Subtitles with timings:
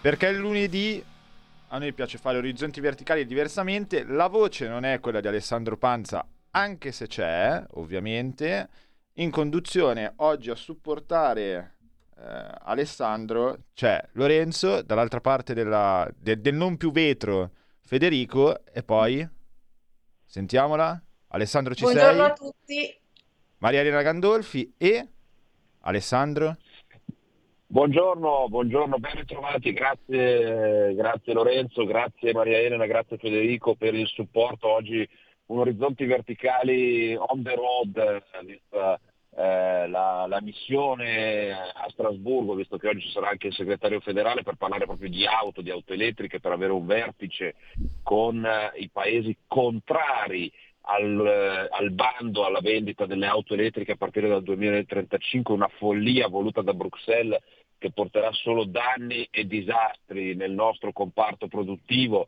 [0.00, 1.02] Perché il lunedì
[1.68, 4.04] a noi piace fare orizzonti verticali diversamente.
[4.04, 8.68] La voce non è quella di Alessandro Panza, anche se c'è, ovviamente.
[9.14, 11.74] In conduzione oggi a supportare
[12.16, 19.28] eh, Alessandro c'è Lorenzo, dall'altra parte della- de- del non più vetro Federico e poi
[20.24, 21.02] sentiamola.
[21.28, 22.30] Alessandro ci Buongiorno sei?
[22.30, 23.00] a tutti.
[23.58, 25.08] Maria Elena Gandolfi e
[25.80, 26.56] Alessandro.
[27.70, 34.68] Buongiorno, buongiorno, ben ritrovati, grazie, grazie Lorenzo, grazie Maria Elena, grazie Federico per il supporto.
[34.68, 35.06] Oggi
[35.48, 38.98] un orizzonti verticali on the road, eh, vista
[39.36, 44.42] eh, la, la missione a Strasburgo, visto che oggi ci sarà anche il segretario federale
[44.42, 47.54] per parlare proprio di auto, di auto elettriche, per avere un vertice
[48.02, 50.50] con eh, i paesi contrari
[50.88, 56.28] al, eh, al bando, alla vendita delle auto elettriche a partire dal 2035, una follia
[56.28, 57.38] voluta da Bruxelles
[57.78, 62.26] che porterà solo danni e disastri nel nostro comparto produttivo,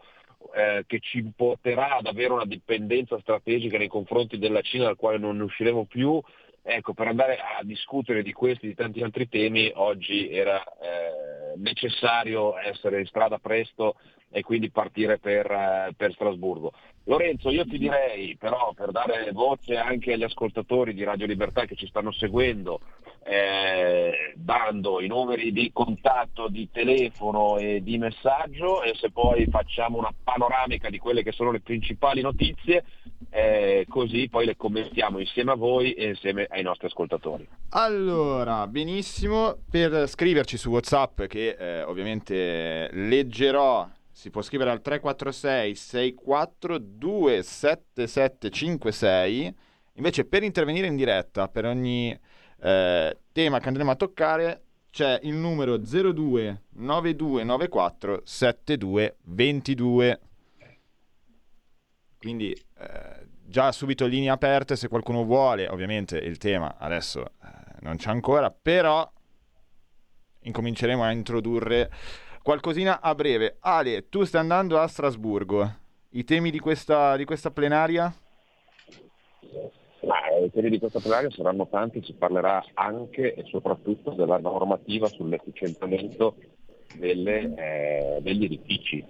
[0.55, 5.19] eh, che ci porterà ad avere una dipendenza strategica nei confronti della Cina dal quale
[5.19, 6.20] non ne usciremo più.
[6.62, 11.57] Ecco, per andare a discutere di questi e di tanti altri temi, oggi era eh,
[11.57, 13.97] necessario essere in strada presto
[14.31, 16.73] e quindi partire per, eh, per Strasburgo.
[17.05, 21.75] Lorenzo, io ti direi però per dare voce anche agli ascoltatori di Radio Libertà che
[21.75, 22.81] ci stanno seguendo,
[23.25, 29.98] eh, dando i numeri di contatto, di telefono e di messaggio e se poi facciamo
[29.98, 32.84] una panoramica di quelle che sono le principali notizie,
[33.31, 37.48] eh, così poi le commentiamo insieme a voi e insieme ai nostri ascoltatori.
[37.70, 43.89] Allora, benissimo, per scriverci su WhatsApp che eh, ovviamente leggerò,
[44.20, 49.55] si può scrivere al 346 64 27756.
[49.95, 52.14] Invece per intervenire in diretta per ogni
[52.61, 60.20] eh, tema che andremo a toccare c'è il numero 02 9294 7222.
[62.19, 67.30] Quindi eh, già subito linee aperte se qualcuno vuole, ovviamente il tema adesso eh,
[67.80, 69.11] non c'è ancora, però
[70.42, 71.91] incominceremo a introdurre
[72.42, 73.56] qualcosina a breve.
[73.61, 75.78] Ale, tu stai andando a Strasburgo.
[76.11, 78.12] I temi di questa, di questa plenaria?
[80.02, 84.39] Ma eh, i temi di questa plenaria saranno tanti, si parlerà anche e soprattutto della
[84.39, 86.36] normativa sull'efficientamento
[86.96, 89.05] delle, eh, degli edifici.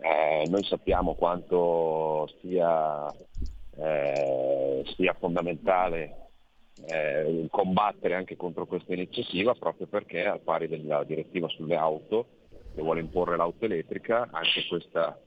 [0.00, 3.12] Eh, noi sappiamo quanto sia,
[3.76, 6.16] eh, sia fondamentale
[6.86, 12.26] eh, combattere anche contro questa iniziativa proprio perché al pari della direttiva sulle auto
[12.74, 15.18] che vuole imporre l'auto elettrica, anche questa,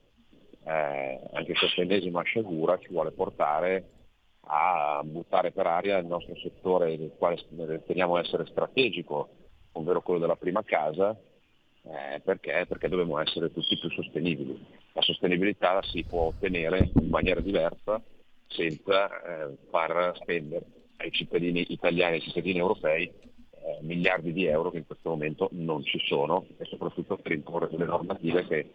[0.64, 3.90] eh, anche questa ennesima sciagura ci vuole portare
[4.48, 9.28] a buttare per aria il nostro settore del quale riteniamo essere strategico,
[9.72, 11.16] ovvero quello della prima casa,
[11.82, 12.64] eh, perché?
[12.68, 14.64] perché dobbiamo essere tutti più sostenibili.
[14.92, 18.00] La sostenibilità la si può ottenere in maniera diversa
[18.48, 20.64] senza eh, far spendere
[20.98, 23.12] ai cittadini italiani e ai cittadini europei
[23.66, 27.68] eh, miliardi di euro che in questo momento non ci sono e soprattutto per imporre
[27.68, 28.70] delle normative che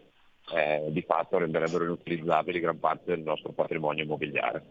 [0.53, 4.65] eh, di fatto renderebbero inutilizzabili gran parte del nostro patrimonio immobiliare.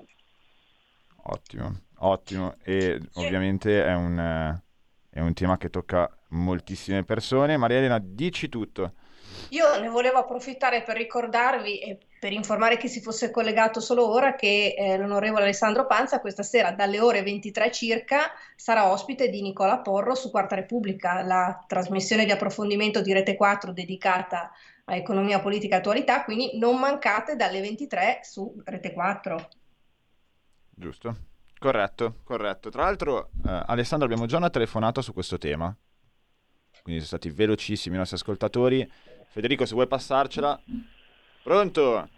[1.22, 2.56] Ottimo, ottimo.
[2.62, 4.62] E ovviamente è un, eh,
[5.08, 7.56] è un tema che tocca moltissime persone.
[7.56, 8.94] Maria Elena, dici tutto.
[9.50, 14.34] Io ne volevo approfittare per ricordarvi e per informare chi si fosse collegato solo ora
[14.34, 19.78] che eh, l'onorevole Alessandro Panza questa sera dalle ore 23 circa sarà ospite di Nicola
[19.78, 24.52] Porro su Quarta Repubblica, la trasmissione di approfondimento di Rete 4 dedicata
[24.84, 29.48] a economia, politica e attualità, quindi non mancate dalle 23 su Rete 4.
[30.68, 31.16] Giusto?
[31.58, 32.68] Corretto, corretto.
[32.68, 35.74] Tra l'altro, eh, Alessandro, abbiamo già una telefonata su questo tema.
[36.82, 38.90] Quindi sono stati velocissimi i nostri ascoltatori.
[39.28, 40.60] Federico, se vuoi passarcela.
[41.42, 42.08] Pronto?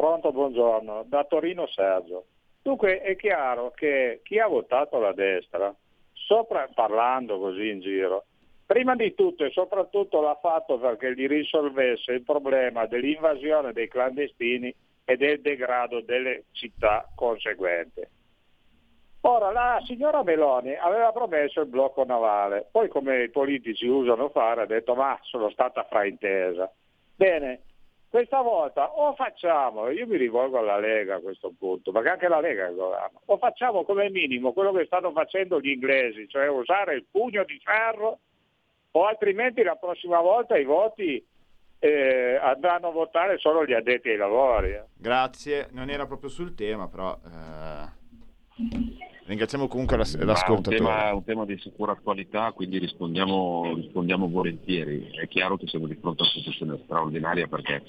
[0.00, 1.04] Pronto, buongiorno.
[1.08, 2.24] Da Torino Sergio.
[2.62, 5.74] Dunque è chiaro che chi ha votato la destra,
[6.14, 8.24] sopra, parlando così in giro,
[8.64, 14.74] prima di tutto e soprattutto l'ha fatto perché gli risolvesse il problema dell'invasione dei clandestini
[15.04, 18.08] e del degrado delle città conseguente.
[19.20, 24.62] Ora, la signora Meloni aveva promesso il blocco navale, poi come i politici usano fare
[24.62, 26.72] ha detto ma sono stata fraintesa.
[27.14, 27.64] Bene,
[28.20, 32.40] questa volta o facciamo, io mi rivolgo alla Lega a questo punto, perché anche la
[32.40, 36.46] Lega è il governo, o facciamo come minimo quello che stanno facendo gli inglesi, cioè
[36.48, 38.18] usare il pugno di ferro,
[38.90, 41.24] o altrimenti la prossima volta i voti
[41.78, 44.72] eh, andranno a votare solo gli addetti ai lavori.
[44.72, 44.84] eh.
[44.98, 48.89] Grazie, non era proprio sul tema, però eh,
[49.30, 50.76] ringraziamo comunque l'as- Ma un l'ascoltatore.
[50.76, 55.08] tema, un tema di sicura attualità, quindi rispondiamo, rispondiamo volentieri.
[55.12, 57.82] È chiaro che siamo di fronte a una situazione straordinaria perché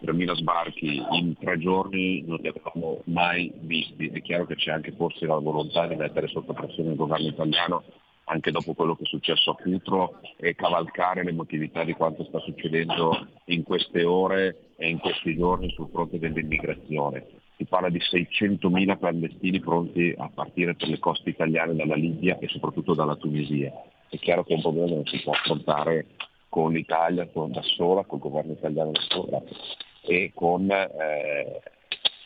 [0.00, 4.08] 3.000 sbarchi in tre giorni non li avevamo mai visti.
[4.08, 7.82] È chiaro che c'è anche forse la volontà di mettere sotto pressione il governo italiano
[8.26, 13.26] anche dopo quello che è successo a Cutro e cavalcare l'emotività di quanto sta succedendo
[13.46, 17.26] in queste ore e in questi giorni sul fronte dell'immigrazione.
[17.56, 22.48] Si parla di 600.000 clandestini pronti a partire per le coste italiane dalla Libia e
[22.48, 23.72] soprattutto dalla Tunisia.
[24.08, 26.06] È chiaro che è un problema che non si può affrontare
[26.48, 29.42] con l'Italia con- da sola, col governo italiano da sola
[30.02, 31.60] e con, eh,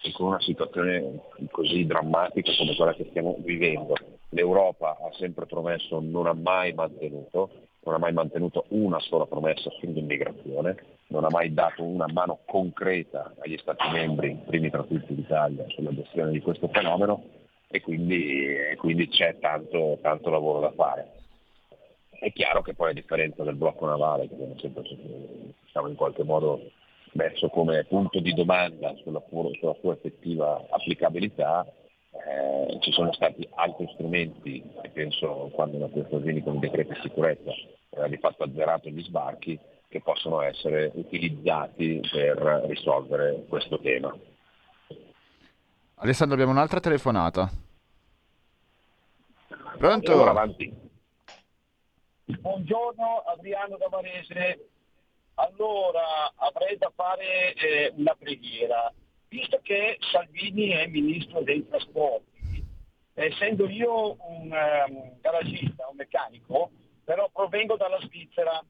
[0.02, 1.20] e con una situazione
[1.50, 3.94] così drammatica come quella che stiamo vivendo.
[4.30, 7.50] L'Europa ha sempre promesso, non ha mai mantenuto,
[7.84, 10.76] non ha mai mantenuto una sola promessa sull'immigrazione,
[11.08, 15.94] non ha mai dato una mano concreta agli Stati membri, primi tra tutti l'Italia, sulla
[15.94, 17.24] gestione di questo fenomeno
[17.68, 21.12] e quindi, e quindi c'è tanto, tanto lavoro da fare.
[22.10, 24.82] È chiaro che poi a differenza del blocco navale, che abbiamo sempre
[25.64, 26.70] diciamo, in qualche modo
[27.12, 31.66] messo come punto di domanda sulla, sulla sua effettiva applicabilità,
[32.10, 37.00] eh, ci sono stati altri strumenti, e penso quando Matteo Salvini con i decreti di
[37.02, 37.52] sicurezza
[37.90, 39.58] aveva di fatto azzerato gli sbarchi,
[39.88, 44.14] che possono essere utilizzati per risolvere questo tema.
[45.94, 47.50] Alessandro, abbiamo un'altra telefonata.
[49.78, 50.12] Pronto?
[50.12, 50.72] Allora avanti.
[52.24, 54.68] Buongiorno Adriano da Varese.
[55.34, 58.92] Allora avrei da fare eh, una preghiera.
[59.28, 62.64] Visto che Salvini è ministro dei trasporti,
[63.14, 66.70] essendo io un ehm, garagista, un meccanico,
[67.04, 68.62] però provengo dalla Svizzera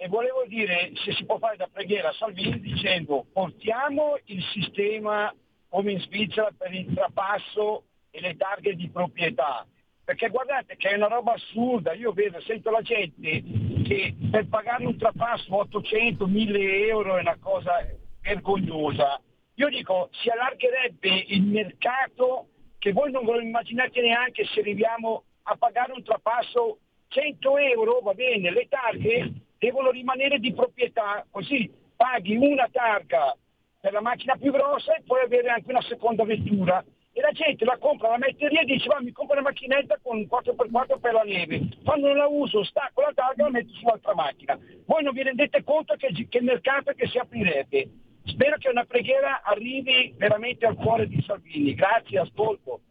[0.00, 5.34] e volevo dire se si può fare da preghiera a Salvini dicendo portiamo il sistema
[5.68, 9.66] come in Svizzera per il trapasso e le targhe di proprietà.
[10.04, 13.42] Perché guardate che è una roba assurda, io vedo, sento la gente
[13.84, 17.84] che per pagare un trapasso 800, 1000 euro è una cosa
[18.22, 19.20] vergognosa.
[19.54, 25.24] Io dico, si allargherebbe il mercato che voi non ve lo immaginate neanche se arriviamo
[25.42, 26.78] a pagare un trapasso
[27.08, 33.36] 100 euro, va bene, le targhe devono rimanere di proprietà, così paghi una targa
[33.80, 36.84] per la macchina più grossa e puoi avere anche una seconda vettura.
[37.12, 39.98] E la gente la compra, la mette lì e dice va mi compro una macchinetta
[40.00, 41.68] con un 4x4 per la neve.
[41.84, 44.58] Quando non la uso stacco la targa e la metto sull'altra macchina.
[44.86, 47.88] Voi non vi rendete conto che, che mercato che si aprirebbe.
[48.24, 51.74] Spero che una preghiera arrivi veramente al cuore di Salvini.
[51.74, 52.82] Grazie, ascolto.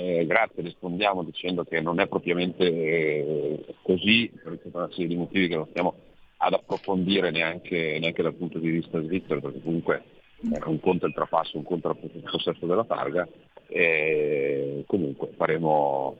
[0.00, 5.48] Eh, grazie, rispondiamo dicendo che non è propriamente eh, così, per una serie di motivi
[5.48, 5.94] che non stiamo
[6.36, 10.04] ad approfondire neanche, neanche dal punto di vista svizzero, perché comunque
[10.52, 13.26] eh, un conto è il trapasso, un conto è il possesso della targa,
[13.66, 16.16] e comunque faremo,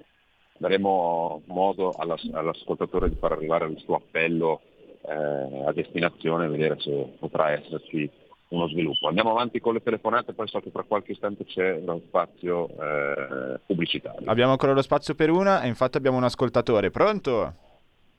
[0.56, 4.60] daremo modo all'as- all'ascoltatore di far arrivare il suo appello
[5.02, 8.10] eh, a destinazione vedere se potrà esserci
[8.48, 9.08] uno sviluppo.
[9.08, 13.60] Andiamo avanti con le telefonate, poi so che tra qualche istante c'è lo spazio eh,
[13.66, 14.30] pubblicitario.
[14.30, 16.90] Abbiamo ancora lo spazio per una e infatti abbiamo un ascoltatore.
[16.90, 17.54] Pronto?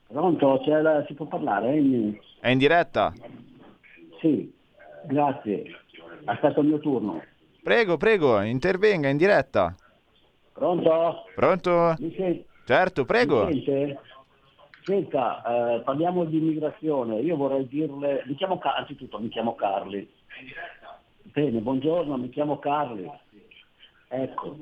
[0.07, 1.75] Pronto, c'è la- si può parlare?
[1.75, 2.19] eh?
[2.39, 3.13] È in diretta?
[4.19, 4.51] Sì,
[5.05, 5.63] grazie.
[6.25, 7.23] Aspetta il mio turno.
[7.63, 9.75] Prego, prego, intervenga in diretta.
[10.53, 11.25] Pronto?
[11.35, 11.95] Pronto?
[11.99, 12.45] Mi sente?
[12.65, 13.47] Certo, prego.
[14.83, 15.43] Senta,
[15.75, 17.19] eh, parliamo di immigrazione.
[17.19, 20.07] Io vorrei dirle, mi chiamo anzitutto mi chiamo Carli.
[21.21, 23.09] Bene, buongiorno, mi chiamo Carli.
[24.07, 24.57] Ecco,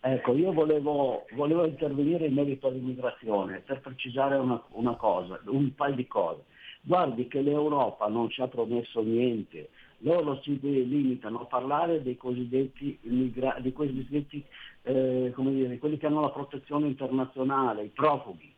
[0.00, 5.94] ecco io volevo, volevo intervenire in merito all'immigrazione per precisare una, una cosa, un paio
[5.94, 6.44] di cose.
[6.80, 12.98] Guardi che l'Europa non ci ha promesso niente, loro si limitano a parlare dei cosiddetti,
[13.02, 14.44] immigra- cosiddetti
[14.82, 18.52] eh, come dire, quelli che hanno la protezione internazionale, i profughi.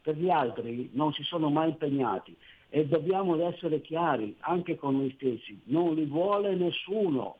[0.00, 2.36] Per gli altri non si sono mai impegnati
[2.74, 7.36] e dobbiamo essere chiari anche con noi stessi, non li vuole nessuno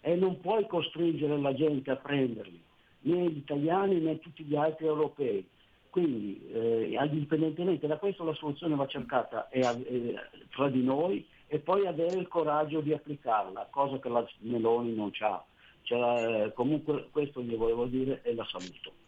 [0.00, 2.60] e non puoi costringere la gente a prenderli,
[3.02, 5.46] né gli italiani né tutti gli altri europei.
[5.90, 10.14] Quindi, eh, indipendentemente da questo, la soluzione va cercata e- e-
[10.50, 15.12] tra di noi e poi avere il coraggio di applicarla, cosa che la Meloni non
[15.20, 15.44] ha.
[15.82, 19.03] Cioè, comunque questo gli volevo dire e la saluto.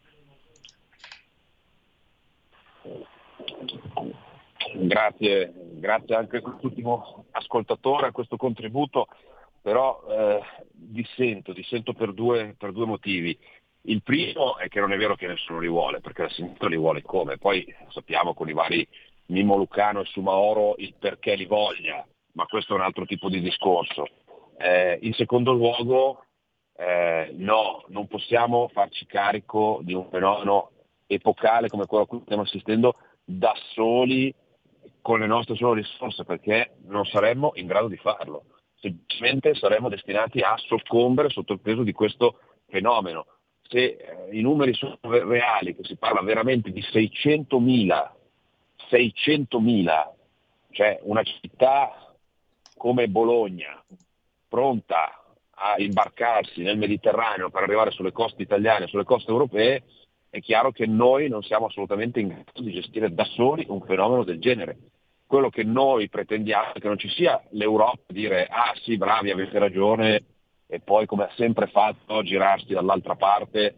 [4.78, 9.06] Grazie, grazie anche a quest'ultimo ascoltatore, a questo contributo,
[9.62, 10.40] però eh,
[10.70, 13.36] dissento, dissento per due, per due motivi.
[13.82, 16.76] Il primo è che non è vero che nessuno li vuole, perché la sinistra li
[16.76, 18.86] vuole come, poi sappiamo con i vari
[19.26, 23.40] Mimmo Lucano e Sumaoro il perché li voglia, ma questo è un altro tipo di
[23.40, 24.06] discorso.
[24.58, 26.24] Eh, in secondo luogo,
[26.76, 30.70] eh, no, non possiamo farci carico di un fenomeno
[31.06, 34.34] epocale come quello a cui stiamo assistendo da soli
[35.06, 38.46] con le nostre sole risorse perché non saremmo in grado di farlo.
[38.80, 43.26] Semplicemente saremmo destinati a soccombere sotto il peso di questo fenomeno.
[43.68, 48.10] Se eh, i numeri sono reali, che si parla veramente di 600.000,
[48.90, 50.08] 600.000,
[50.72, 52.12] cioè una città
[52.76, 53.80] come Bologna,
[54.48, 59.84] pronta a imbarcarsi nel Mediterraneo per arrivare sulle coste italiane, sulle coste europee,
[60.30, 64.24] è chiaro che noi non siamo assolutamente in grado di gestire da soli un fenomeno
[64.24, 64.76] del genere.
[65.26, 69.30] Quello che noi pretendiamo è che non ci sia l'Europa a dire ah sì bravi
[69.30, 70.24] avete ragione
[70.68, 73.76] e poi come ha sempre fatto girarsi dall'altra parte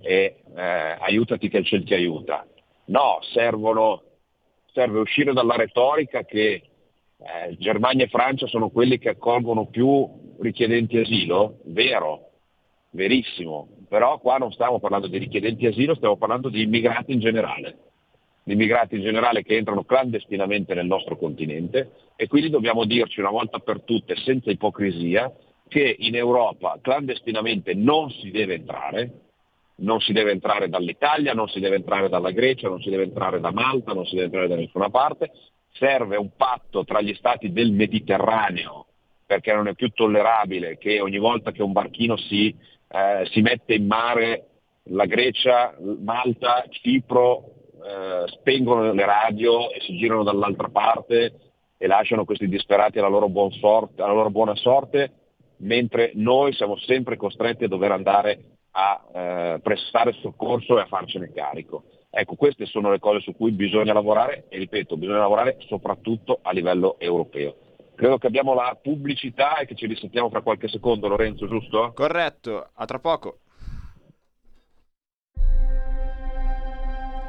[0.00, 2.46] e eh, aiutati che il cielo ti aiuta.
[2.86, 4.02] No, servono,
[4.72, 6.62] serve uscire dalla retorica che
[7.16, 10.06] eh, Germania e Francia sono quelli che accolgono più
[10.40, 12.30] richiedenti asilo, vero,
[12.90, 17.78] verissimo, però qua non stiamo parlando di richiedenti asilo, stiamo parlando di immigrati in generale,
[18.44, 21.90] di immigrati in generale che entrano clandestinamente nel nostro continente.
[22.16, 25.32] E quindi dobbiamo dirci una volta per tutte, senza ipocrisia,
[25.66, 29.10] che in Europa clandestinamente non si deve entrare,
[29.76, 33.40] non si deve entrare dall'Italia, non si deve entrare dalla Grecia, non si deve entrare
[33.40, 35.32] da Malta, non si deve entrare da nessuna parte,
[35.72, 38.86] serve un patto tra gli stati del Mediterraneo
[39.26, 42.54] perché non è più tollerabile che ogni volta che un barchino si,
[42.88, 44.46] eh, si mette in mare
[44.88, 47.53] la Grecia, Malta, Cipro
[47.84, 51.34] eh, spengono le radio e si girano dall'altra parte
[51.76, 55.12] e lasciano questi disperati alla loro, buon sorte, alla loro buona sorte,
[55.58, 58.38] mentre noi siamo sempre costretti a dover andare
[58.70, 61.84] a eh, prestare soccorso e a farcene carico.
[62.10, 66.52] Ecco, queste sono le cose su cui bisogna lavorare e ripeto, bisogna lavorare soprattutto a
[66.52, 67.56] livello europeo.
[67.94, 71.92] Credo che abbiamo la pubblicità e che ci risentiamo fra qualche secondo, Lorenzo, giusto?
[71.94, 73.38] Corretto, a tra poco.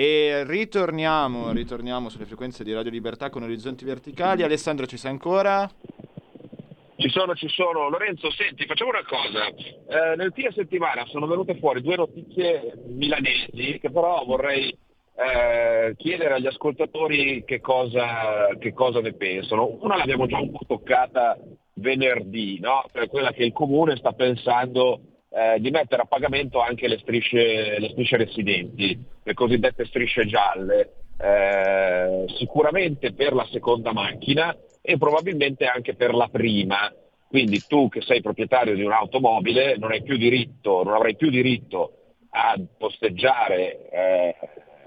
[0.00, 4.42] E ritorniamo, ritorniamo sulle frequenze di Radio Libertà con Orizzonti Verticali.
[4.42, 5.70] Alessandro, ci sei ancora?
[6.96, 7.90] Ci sono, ci sono.
[7.90, 9.48] Lorenzo, senti, facciamo una cosa.
[9.48, 16.46] Eh, fine settimana sono venute fuori due notizie milanesi che però vorrei eh, chiedere agli
[16.46, 19.76] ascoltatori che cosa, che cosa ne pensano.
[19.82, 21.36] Una l'abbiamo già un po' toccata
[21.74, 22.86] venerdì, no?
[23.06, 27.88] Quella che il comune sta pensando eh, di mettere a pagamento anche le strisce, le
[27.90, 30.92] strisce residenti, le cosiddette strisce gialle.
[31.18, 36.92] Eh, sicuramente per la seconda macchina, e probabilmente anche per la prima.
[37.28, 42.16] Quindi tu che sei proprietario di un'automobile non, hai più diritto, non avrai più diritto
[42.30, 44.36] a posteggiare, eh,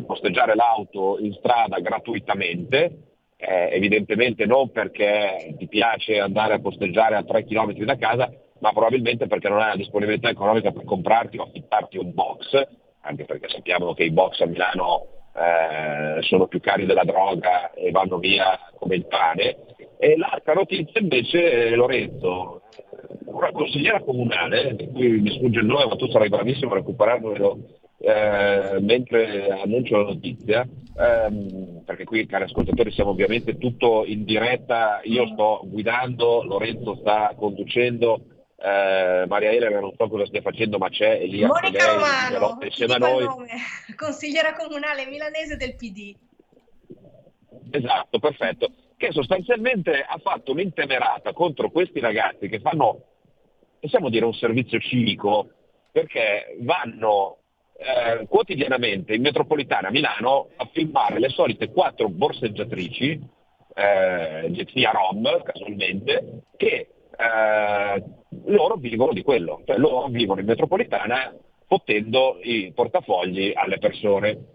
[0.05, 2.97] posteggiare l'auto in strada gratuitamente,
[3.37, 8.29] eh, evidentemente non perché ti piace andare a posteggiare a 3 km da casa,
[8.63, 12.65] ma probabilmente perché non hai la disponibilità economica per comprarti o affittarti un box,
[13.01, 17.91] anche perché sappiamo che i box a Milano eh, sono più cari della droga e
[17.91, 19.57] vanno via come il pane.
[19.99, 22.61] E l'altra notizia invece, eh, Lorenzo,
[23.25, 27.57] una consigliera comunale, di cui mi sfugge il nome, ma tu sarai bravissimo a recuperarmelo
[27.99, 30.65] eh, mentre annuncio la notizia,
[30.97, 37.33] ehm, perché qui cari ascoltatori siamo ovviamente tutto in diretta, io sto guidando, Lorenzo sta
[37.35, 38.21] conducendo,
[38.63, 42.57] eh, Maria Elena non so cosa stia facendo ma c'è e lì Monica lei Romano,
[42.61, 43.25] insieme a noi.
[43.25, 43.47] nome,
[43.97, 46.15] consigliera comunale milanese del PD.
[47.71, 48.71] Esatto, perfetto.
[48.95, 53.03] Che sostanzialmente ha fatto un'intemerata contro questi ragazzi che fanno,
[53.81, 55.49] possiamo dire, un servizio civico,
[55.91, 57.39] perché vanno
[57.75, 63.19] eh, quotidianamente in metropolitana a Milano a filmare le solite quattro borseggiatrici,
[63.75, 66.87] eh, Gezia Rom casualmente, che
[67.23, 68.03] eh,
[68.45, 71.33] loro vivono di quello, cioè loro vivono in metropolitana
[71.67, 74.45] fottendo i portafogli alle persone.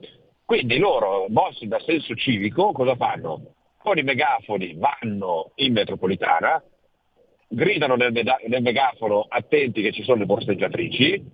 [0.44, 3.54] Quindi loro, mossi da senso civico, cosa fanno?
[3.78, 6.62] Con i megafoni vanno in metropolitana,
[7.48, 11.24] gridano nel, meda- nel megafono attenti che ci sono le borseggiatrici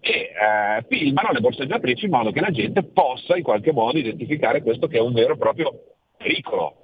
[0.00, 4.62] e eh, filmano le borseggiatrici in modo che la gente possa in qualche modo identificare
[4.62, 5.72] questo che è un vero e proprio
[6.16, 6.81] pericolo.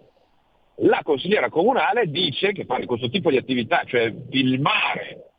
[0.83, 5.31] La consigliera comunale dice che fare questo tipo di attività, cioè filmare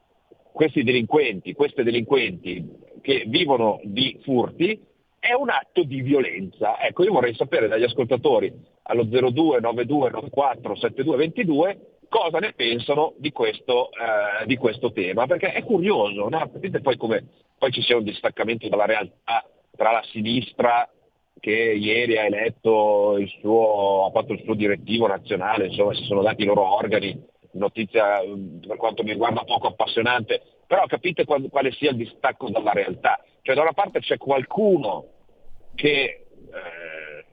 [0.52, 4.78] questi delinquenti, queste delinquenti che vivono di furti,
[5.18, 6.82] è un atto di violenza.
[6.82, 8.52] Ecco, io vorrei sapere dagli ascoltatori
[8.84, 11.80] allo 02 92 94 7222
[12.10, 16.50] cosa ne pensano di questo, eh, di questo tema, perché è curioso, no?
[16.52, 17.24] Capite poi come
[17.58, 20.90] poi ci sia un distaccamento dalla realtà tra la sinistra
[21.40, 26.22] che ieri ha eletto il suo, ha fatto il suo direttivo nazionale, insomma si sono
[26.22, 27.20] dati i loro organi,
[27.54, 32.50] notizia eh, per quanto mi riguarda poco appassionante, però capite qual- quale sia il distacco
[32.50, 33.24] dalla realtà.
[33.42, 35.06] Cioè da una parte c'è qualcuno
[35.76, 37.26] che eh,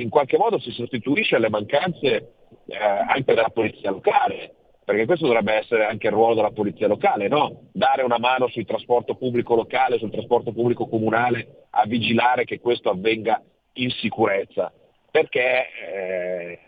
[0.00, 2.32] in qualche modo si sostituisce alle mancanze
[2.66, 7.28] eh, anche della polizia locale, perché questo dovrebbe essere anche il ruolo della polizia locale,
[7.28, 7.68] no?
[7.72, 12.90] dare una mano sul trasporto pubblico locale, sul trasporto pubblico comunale, a vigilare che questo
[12.90, 13.42] avvenga
[13.74, 14.72] in sicurezza,
[15.10, 16.60] perché eh,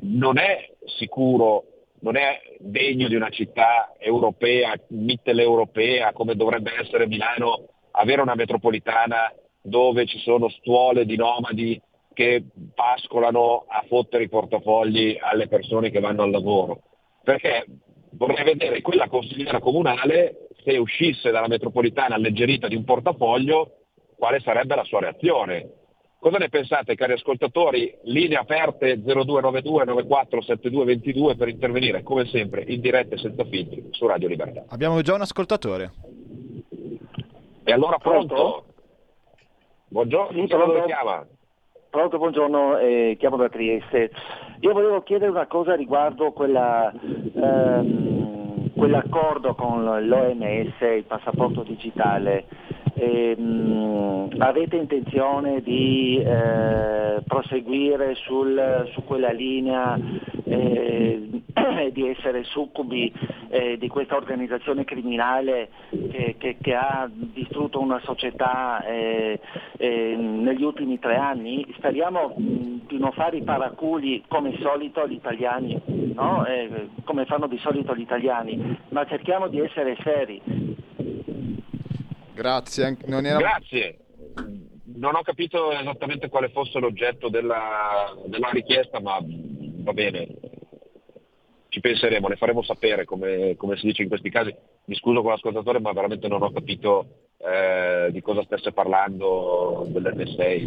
[0.00, 1.64] non è sicuro,
[2.00, 9.32] non è degno di una città europea, mitteleuropea, come dovrebbe essere Milano, avere una metropolitana
[9.62, 11.80] dove ci sono stuole di nomadi
[12.12, 12.44] che
[12.74, 16.82] pascolano a fottere i portafogli alle persone che vanno al lavoro.
[17.22, 17.64] Perché
[18.12, 23.78] vorrei vedere quella consigliera comunale, se uscisse dalla metropolitana alleggerita di un portafoglio,
[24.16, 25.81] quale sarebbe la sua reazione.
[26.22, 27.92] Cosa ne pensate cari ascoltatori?
[28.04, 34.06] Linee aperte 0292 94 7222 per intervenire come sempre in diretta e senza filtri su
[34.06, 34.66] Radio Libertà.
[34.68, 35.90] Abbiamo già un ascoltatore.
[37.64, 38.34] E allora pronto?
[38.34, 38.64] Pronto?
[39.88, 40.84] Buongiorno, pronto?
[40.84, 41.26] chiama?
[41.90, 44.12] Pronto, buongiorno, eh, chiamo da Trieste.
[44.60, 46.92] Io volevo chiedere una cosa riguardo quella,
[47.34, 52.46] ehm, quell'accordo con l'OMS, il passaporto digitale.
[52.94, 59.98] Ehm, avete intenzione di eh, proseguire sul- su quella linea
[60.44, 61.28] eh,
[61.92, 63.12] di essere succubi
[63.48, 69.40] eh, di questa organizzazione criminale che, che- che ha distrutto una società eh,
[69.78, 71.66] eh, negli ultimi tre anni?
[71.76, 75.80] Speriamo di non fare i paraculi come solito gli italiani,
[76.14, 76.44] no?
[76.44, 80.40] Eh, come fanno di solito gli italiani, ma cerchiamo di essere seri.
[82.34, 82.96] Grazie.
[83.06, 83.38] Non era...
[83.38, 83.98] Grazie.
[84.94, 90.28] Non ho capito esattamente quale fosse l'oggetto della, della richiesta, ma va bene.
[91.68, 94.54] Ci penseremo, le faremo sapere come, come si dice in questi casi.
[94.84, 97.06] Mi scuso con l'ascoltatore, ma veramente non ho capito
[97.38, 100.64] eh, di cosa stesse parlando dell'N6.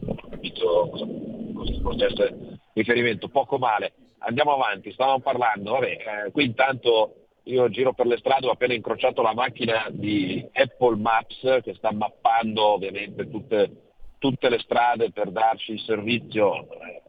[0.00, 1.06] Non ho capito cosa,
[1.54, 3.28] cosa facesse riferimento.
[3.28, 3.92] Poco male.
[4.20, 5.72] Andiamo avanti, stavamo parlando.
[5.72, 5.90] Vabbè,
[6.26, 7.17] eh, qui intanto
[7.48, 11.92] io giro per le strade, ho appena incrociato la macchina di Apple Maps che sta
[11.92, 13.70] mappando ovviamente tutte,
[14.18, 17.02] tutte le strade per darci il servizio, eh,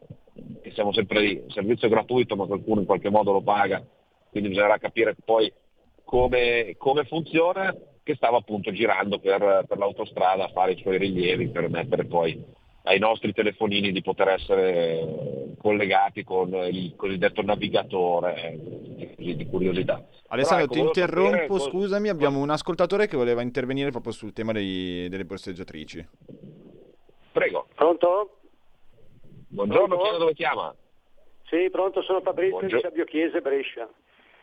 [0.62, 3.84] che siamo sempre lì, servizio gratuito ma qualcuno in qualche modo lo paga,
[4.30, 5.52] quindi bisognerà capire poi
[6.04, 11.50] come, come funziona, che stava appunto girando per, per l'autostrada a fare i suoi rilievi
[11.50, 12.42] per mettere poi
[12.84, 18.58] ai nostri telefonini di poter essere collegati con il cosiddetto navigatore,
[18.96, 20.02] eh, di curiosità.
[20.28, 24.32] Alessandro, ecco, ti sapere interrompo, cosa- scusami, abbiamo un ascoltatore che voleva intervenire proprio sul
[24.32, 26.06] tema dei- delle borseggiatrici.
[27.32, 27.68] Prego.
[27.74, 28.38] Pronto?
[29.48, 30.02] Buongiorno, Pronto?
[30.02, 30.74] chiedo dove chiama?
[31.44, 32.76] Sì, pronto, sono Fabrizio Buongiorno.
[32.76, 33.88] di Sabbio Chiese, Brescia.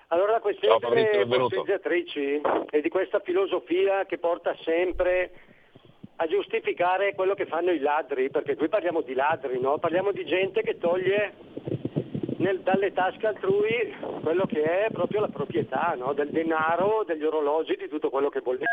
[0.10, 5.32] Allora la questione Ciao, Fabrizio, delle borseggiatrici e di questa filosofia che porta sempre
[6.17, 9.77] a giustificare quello che fanno i ladri, perché qui parliamo di ladri, no?
[9.77, 11.34] Parliamo di gente che toglie
[12.38, 16.13] nel- dalle tasche altrui quello che è proprio la proprietà, no?
[16.13, 18.65] Del denaro, degli orologi, di tutto quello che volete.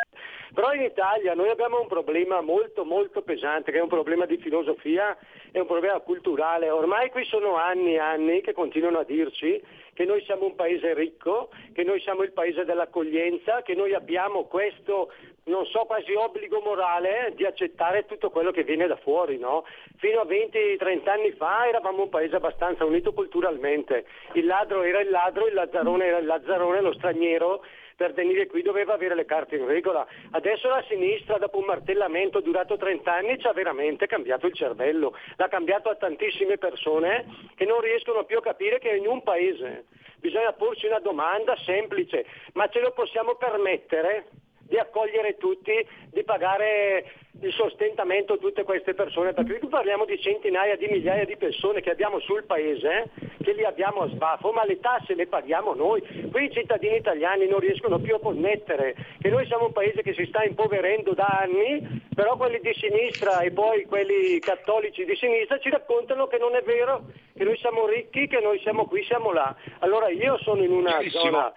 [0.54, 4.36] Però in Italia noi abbiamo un problema molto molto pesante, che è un problema di
[4.38, 5.16] filosofia
[5.50, 6.70] e un problema culturale.
[6.70, 10.94] Ormai qui sono anni e anni che continuano a dirci che noi siamo un paese
[10.94, 15.12] ricco, che noi siamo il paese dell'accoglienza, che noi abbiamo questo,
[15.44, 19.64] non so, quasi obbligo morale di accettare tutto quello che viene da fuori, no?
[19.96, 24.06] Fino a 20-30 anni fa eravamo un paese abbastanza unito culturalmente.
[24.32, 27.62] Il ladro era il ladro, il lazzarone era il lazzarone, lo straniero
[27.96, 30.06] per venire qui doveva avere le carte in regola.
[30.32, 35.16] Adesso la sinistra, dopo un martellamento durato 30 anni, ci ha veramente cambiato il cervello.
[35.36, 39.84] L'ha cambiato a tantissime persone che non riescono più a capire che in un paese
[40.18, 44.26] bisogna porsi una domanda semplice, ma ce lo possiamo permettere?
[44.66, 45.72] Di accogliere tutti,
[46.10, 47.04] di pagare
[47.40, 51.80] il sostentamento a tutte queste persone, perché qui parliamo di centinaia di migliaia di persone
[51.80, 53.10] che abbiamo sul paese,
[53.42, 56.00] che li abbiamo a sbafo, ma le tasse le paghiamo noi.
[56.30, 60.14] Qui i cittadini italiani non riescono più a connettere che noi siamo un paese che
[60.14, 65.58] si sta impoverendo da anni, però quelli di sinistra e poi quelli cattolici di sinistra
[65.58, 69.32] ci raccontano che non è vero, che noi siamo ricchi, che noi siamo qui, siamo
[69.32, 69.54] là.
[69.80, 71.22] Allora io sono in una Benissimo.
[71.22, 71.54] zona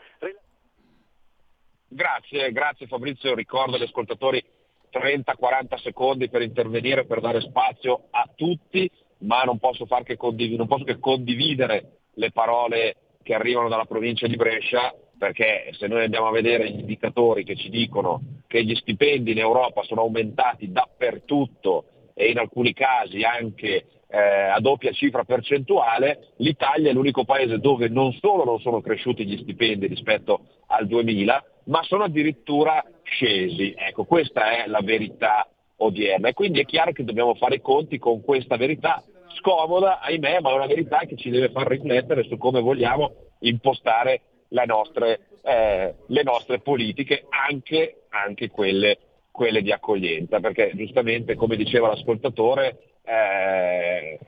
[1.90, 4.44] Grazie, grazie Fabrizio, ricordo agli ascoltatori
[4.92, 10.68] 30-40 secondi per intervenire, per dare spazio a tutti, ma non posso, che, condiv- non
[10.68, 16.28] posso che condividere le parole che arrivano dalla provincia di Brescia, perché se noi andiamo
[16.28, 21.86] a vedere gli indicatori che ci dicono che gli stipendi in Europa sono aumentati dappertutto
[22.14, 27.88] e in alcuni casi anche eh, a doppia cifra percentuale, l'Italia è l'unico paese dove
[27.88, 33.74] non solo non sono cresciuti gli stipendi rispetto al 2000, ma sono addirittura scesi.
[33.78, 36.30] Ecco, questa è la verità odierna.
[36.30, 39.04] E quindi è chiaro che dobbiamo fare i conti con questa verità
[39.36, 44.22] scomoda, ahimè, ma è una verità che ci deve far riflettere su come vogliamo impostare
[44.50, 48.98] le nostre, eh, le nostre politiche, anche, anche quelle,
[49.32, 54.20] quelle di accoglienza, perché giustamente, come diceva l'ascoltatore, eh,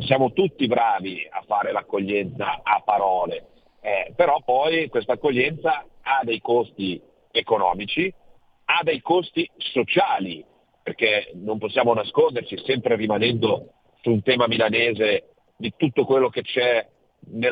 [0.00, 3.46] siamo tutti bravi a fare l'accoglienza a parole,
[3.80, 8.12] eh, però poi questa accoglienza ha dei costi economici,
[8.64, 10.44] ha dei costi sociali,
[10.82, 16.86] perché non possiamo nasconderci, sempre rimanendo su un tema milanese, di tutto quello che c'è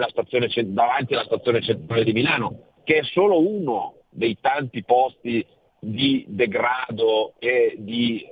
[0.08, 5.46] stazione, davanti alla stazione centrale di Milano, che è solo uno dei tanti posti
[5.78, 8.28] di degrado e di, eh,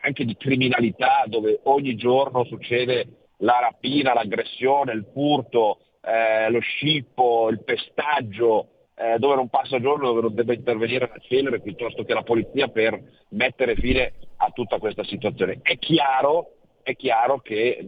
[0.00, 7.48] anche di criminalità dove ogni giorno succede la rapina, l'aggressione, il furto, eh, lo scippo,
[7.50, 12.14] il pestaggio, eh, dove non passa giorno dove non debba intervenire la celere piuttosto che
[12.14, 15.60] la polizia per mettere fine a tutta questa situazione.
[15.62, 17.86] È chiaro, è chiaro che,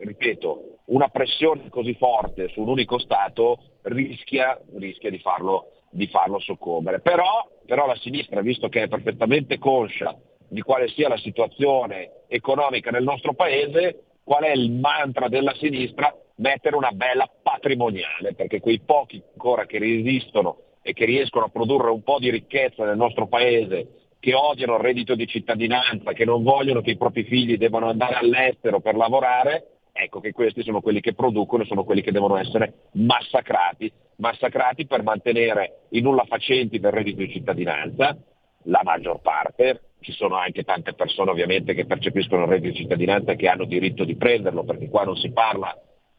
[0.00, 6.38] ripeto, una pressione così forte su un unico Stato rischia, rischia di, farlo, di farlo
[6.38, 7.00] soccombere.
[7.00, 10.14] Però, però la sinistra, visto che è perfettamente conscia
[10.48, 16.14] di quale sia la situazione economica nel nostro paese, qual è il mantra della sinistra?
[16.36, 21.90] Mettere una bella patrimoniale, perché quei pochi ancora che resistono e che riescono a produrre
[21.90, 26.42] un po' di ricchezza nel nostro paese, che odiano il reddito di cittadinanza, che non
[26.42, 31.00] vogliono che i propri figli debbano andare all'estero per lavorare, ecco che questi sono quelli
[31.00, 36.78] che producono e sono quelli che devono essere massacrati, massacrati per mantenere i nulla facenti
[36.78, 38.16] del reddito di cittadinanza,
[38.64, 43.32] la maggior parte, ci sono anche tante persone ovviamente che percepiscono il reddito di cittadinanza
[43.32, 45.74] e che hanno diritto di prenderlo, perché qua non si parla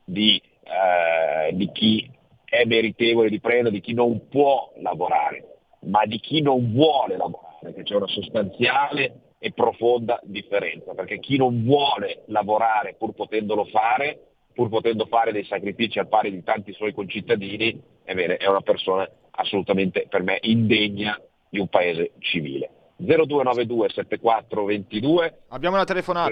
[0.09, 2.09] di, eh, di chi
[2.45, 7.73] è meritevole di prendere, di chi non può lavorare, ma di chi non vuole lavorare,
[7.73, 14.19] che c'è una sostanziale e profonda differenza, perché chi non vuole lavorare pur potendolo fare,
[14.53, 19.07] pur potendo fare dei sacrifici al pari di tanti suoi concittadini, ebbene, è una persona
[19.31, 22.69] assolutamente per me indegna di un paese civile.
[22.95, 26.31] 0292 7422 Abbiamo una telefonata.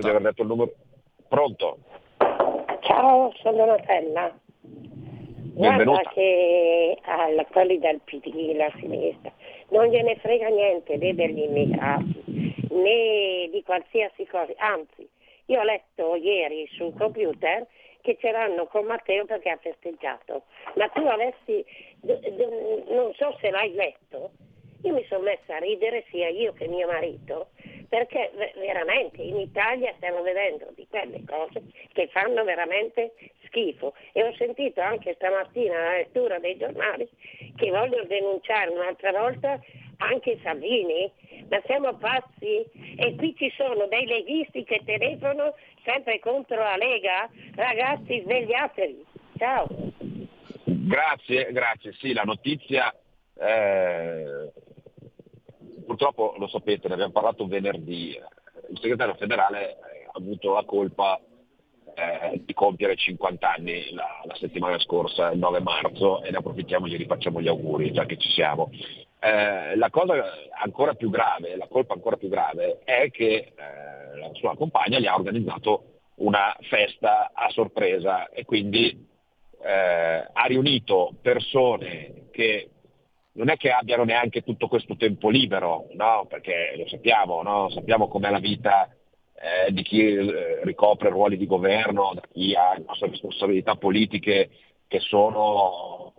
[1.28, 1.78] Pronto?
[2.86, 4.32] Ciao, sono Donatella.
[5.56, 9.32] Guarda che a quelli del PD, la sinistra,
[9.70, 15.08] non gliene frega niente né degli immigrati né di qualsiasi cosa, anzi
[15.48, 17.66] Io ho letto ieri sul computer
[18.02, 20.44] che ce l'hanno con Matteo perché ha festeggiato.
[20.76, 21.66] Ma tu avessi,
[22.02, 24.32] d- d- non so se l'hai letto,
[24.86, 27.50] io mi sono messa a ridere sia io che mio marito,
[27.90, 33.14] perché ve- veramente in Italia stiamo vedendo di quelle cose che fanno veramente
[33.46, 33.94] schifo.
[34.14, 37.08] E ho sentito anche stamattina la lettura dei giornali
[37.56, 39.60] che vogliono denunciare un'altra volta
[39.98, 41.12] anche Salvini.
[41.50, 42.66] Ma siamo pazzi?
[42.98, 47.30] E qui ci sono dei leghisti che telefonano sempre contro la Lega.
[47.56, 49.06] Ragazzi, svegliatevi.
[49.38, 49.68] Ciao.
[50.64, 51.94] Grazie, grazie.
[51.94, 52.94] Sì, la notizia,
[53.40, 54.52] eh,
[55.96, 58.20] purtroppo lo sapete, ne abbiamo parlato venerdì,
[58.70, 59.78] il segretario federale
[60.08, 61.18] ha avuto la colpa
[61.94, 66.86] eh, di compiere 50 anni la, la settimana scorsa, il 9 marzo, e ne approfittiamo
[66.86, 68.70] e gli rifacciamo gli auguri, già che ci siamo.
[69.20, 70.16] Eh, la cosa
[70.62, 75.08] ancora più grave, la colpa ancora più grave, è che eh, la sua compagna gli
[75.08, 79.08] ha organizzato una festa a sorpresa e quindi
[79.64, 82.70] eh, ha riunito persone che
[83.36, 86.26] non è che abbiano neanche tutto questo tempo libero, no?
[86.28, 87.70] perché lo sappiamo, no?
[87.70, 92.76] sappiamo com'è la vita eh, di chi eh, ricopre ruoli di governo, da chi ha
[93.00, 94.50] responsabilità politiche
[94.88, 96.14] che sono,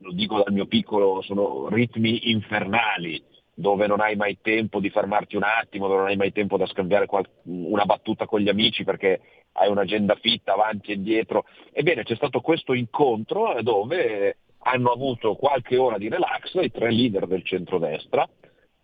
[0.00, 3.22] lo dico dal mio piccolo, sono ritmi infernali,
[3.54, 6.66] dove non hai mai tempo di fermarti un attimo, dove non hai mai tempo da
[6.66, 9.20] scambiare qual- una battuta con gli amici perché
[9.52, 11.44] hai un'agenda fitta avanti e indietro.
[11.72, 17.26] Ebbene, c'è stato questo incontro dove hanno avuto qualche ora di relax i tre leader
[17.26, 18.28] del centrodestra,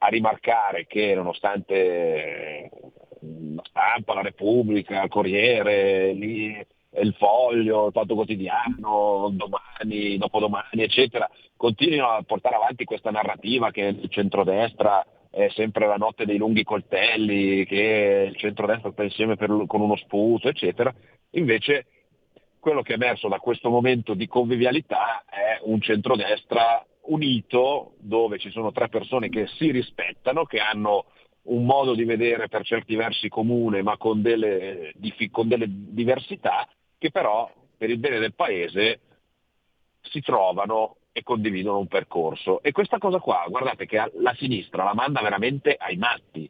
[0.02, 2.70] a rimarcare che nonostante eh,
[3.54, 6.66] la stampa, la Repubblica, il Corriere, lì,
[7.00, 13.82] il Foglio, il Fatto Quotidiano, domani, dopodomani, eccetera, continuino a portare avanti questa narrativa che
[13.82, 19.64] il centrodestra è sempre la notte dei lunghi coltelli, che il centrodestra sta insieme per-
[19.66, 20.92] con uno sputo, eccetera.
[21.32, 21.86] Invece
[22.60, 28.50] quello che è emerso da questo momento di convivialità è un centrodestra unito dove ci
[28.50, 31.06] sono tre persone che si rispettano, che hanno
[31.42, 34.92] un modo di vedere per certi versi comune ma con delle,
[35.30, 36.68] con delle diversità
[36.98, 39.00] che però per il bene del paese
[40.02, 42.62] si trovano e condividono un percorso.
[42.62, 46.48] E questa cosa qua, guardate che la sinistra la manda veramente ai matti,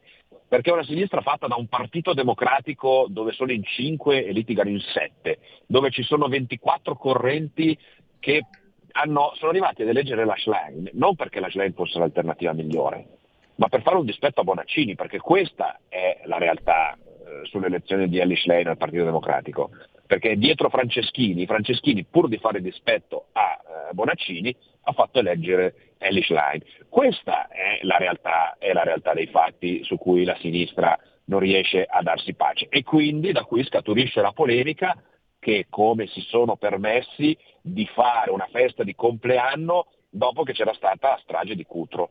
[0.50, 4.68] perché è una sinistra fatta da un partito democratico dove sono in 5 e litigano
[4.68, 7.78] in 7, dove ci sono 24 correnti
[8.18, 8.46] che
[8.90, 13.06] hanno- sono arrivati ad eleggere la Schlein, non perché la Schlein fosse l'alternativa migliore,
[13.54, 18.08] ma per fare un dispetto a Bonaccini, perché questa è la realtà eh, sulle elezioni
[18.08, 19.70] di Ellie Schlein al Partito Democratico.
[20.10, 26.24] Perché dietro Franceschini, Franceschini pur di fare dispetto a eh, Bonaccini, ha fatto eleggere Ellie
[26.24, 26.60] Schlein.
[26.88, 31.84] Questa è la, realtà, è la realtà dei fatti su cui la sinistra non riesce
[31.84, 32.66] a darsi pace.
[32.70, 35.00] E quindi da qui scaturisce la polemica
[35.38, 41.10] che come si sono permessi di fare una festa di compleanno dopo che c'era stata
[41.10, 42.10] la strage di Cutro.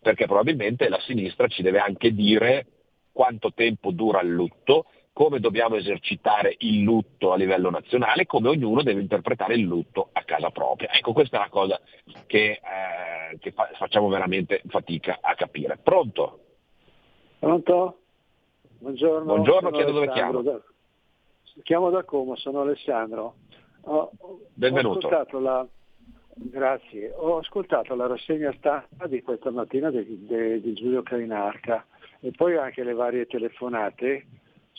[0.00, 2.64] Perché probabilmente la sinistra ci deve anche dire
[3.12, 4.86] quanto tempo dura il lutto,
[5.18, 10.22] come dobbiamo esercitare il lutto a livello nazionale, come ognuno deve interpretare il lutto a
[10.22, 10.92] casa propria.
[10.92, 11.80] Ecco, questa è una cosa
[12.26, 15.76] che, eh, che fa- facciamo veramente fatica a capire.
[15.82, 16.38] Pronto?
[17.40, 17.98] Pronto?
[18.78, 19.24] Buongiorno.
[19.24, 20.40] Buongiorno, chiedo dove chiamo.
[20.40, 20.60] da-
[21.64, 23.34] Chiamo da Como, sono Alessandro.
[23.86, 24.12] Ho,
[24.54, 24.98] Benvenuto.
[25.08, 25.66] Ho ascoltato la,
[26.34, 31.84] grazie, ho ascoltato la rassegna stampa di questa mattina di, di- di Giulio Cainarca
[32.20, 34.26] e poi anche le varie telefonate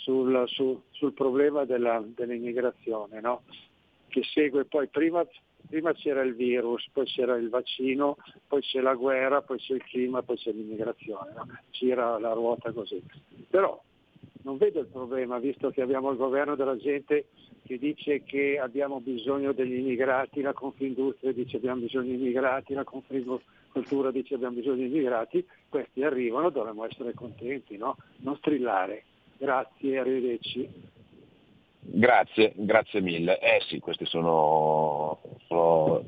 [0.03, 3.41] sul, su- sul problema della- dell'immigrazione, no?
[4.07, 5.25] che segue poi prima,
[5.67, 9.83] prima c'era il virus, poi c'era il vaccino, poi c'è la guerra, poi c'è il
[9.83, 11.47] clima, poi c'è l'immigrazione, no?
[11.71, 13.01] gira la ruota così.
[13.49, 13.81] Però
[14.43, 17.27] non vedo il problema, visto che abbiamo il governo della gente
[17.65, 22.83] che dice che abbiamo bisogno degli immigrati, la Confindustria dice abbiamo bisogno di immigrati, la
[22.83, 27.95] Confagricoltura dice abbiamo bisogno di immigrati, questi arrivano, dovremmo essere contenti, no?
[28.21, 29.03] non strillare.
[29.39, 30.69] Grazie, arrivederci.
[31.79, 33.39] Grazie, grazie mille.
[33.39, 36.03] Eh sì, queste sono, sono,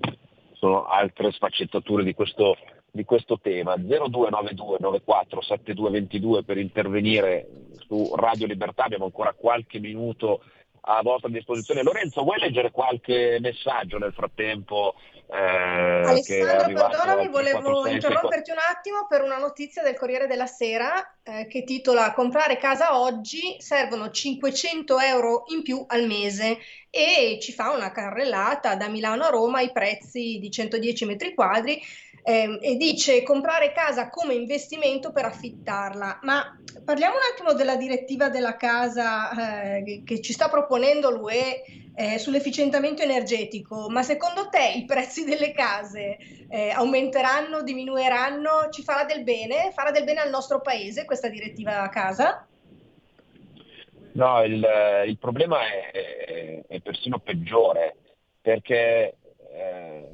[0.51, 2.57] sono altre sfaccettature di questo,
[2.91, 3.75] di questo tema.
[3.77, 7.47] 0292 94 7222 per intervenire
[7.87, 10.43] su Radio Libertà, abbiamo ancora qualche minuto
[10.81, 11.83] a vostra disposizione.
[11.83, 14.95] Lorenzo, vuoi leggere qualche messaggio nel frattempo?
[15.33, 17.93] eh, Alessandro, perdonami, volevo 346?
[17.93, 22.99] interromperti un attimo per una notizia del Corriere della Sera eh, che titola Comprare casa
[22.99, 26.57] oggi servono 500 euro in più al mese
[26.89, 31.81] e ci fa una carrellata da Milano a Roma i prezzi di 110 metri quadri
[32.23, 36.19] ehm, e dice comprare casa come investimento per affittarla.
[36.23, 36.43] Ma
[36.83, 41.61] parliamo un attimo della direttiva della casa eh, che- ci sta proponendo l'UE
[41.93, 43.89] eh, sull'efficientamento energetico.
[43.89, 46.17] Ma secondo te i prezzi delle case
[46.49, 48.69] eh, aumenteranno, diminuiranno?
[48.69, 49.71] Ci farà del bene?
[49.73, 52.45] Farà del bene al nostro paese questa direttiva casa?
[54.13, 54.65] No, il,
[55.07, 57.95] il problema è, è- è persino peggiore
[58.41, 59.15] perché
[59.53, 60.07] eh,